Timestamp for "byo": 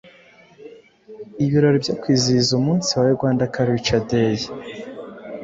1.83-1.93